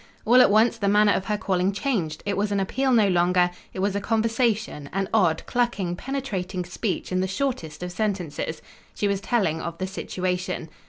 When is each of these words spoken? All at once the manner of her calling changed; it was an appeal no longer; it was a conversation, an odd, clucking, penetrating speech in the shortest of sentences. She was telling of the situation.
All 0.25 0.41
at 0.41 0.49
once 0.49 0.79
the 0.79 0.87
manner 0.87 1.11
of 1.13 1.25
her 1.25 1.37
calling 1.37 1.71
changed; 1.71 2.23
it 2.25 2.35
was 2.35 2.51
an 2.51 2.59
appeal 2.59 2.91
no 2.91 3.07
longer; 3.07 3.51
it 3.71 3.81
was 3.81 3.95
a 3.95 4.01
conversation, 4.01 4.89
an 4.91 5.07
odd, 5.13 5.43
clucking, 5.45 5.95
penetrating 5.95 6.65
speech 6.65 7.11
in 7.11 7.21
the 7.21 7.27
shortest 7.27 7.83
of 7.83 7.91
sentences. 7.91 8.63
She 8.95 9.07
was 9.07 9.21
telling 9.21 9.61
of 9.61 9.77
the 9.77 9.85
situation. 9.85 10.69